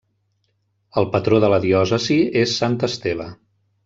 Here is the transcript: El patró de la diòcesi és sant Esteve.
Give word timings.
El 1.01 1.05
patró 1.15 1.41
de 1.43 1.51
la 1.55 1.59
diòcesi 1.67 2.17
és 2.45 2.55
sant 2.63 2.79
Esteve. 2.89 3.29